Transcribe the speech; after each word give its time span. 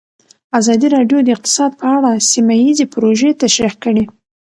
ازادي 0.59 0.87
راډیو 0.95 1.19
د 1.23 1.27
اقتصاد 1.35 1.71
په 1.79 1.85
اړه 1.95 2.11
سیمه 2.31 2.55
ییزې 2.63 2.85
پروژې 2.93 3.31
تشریح 3.41 3.75
کړې. 3.83 4.03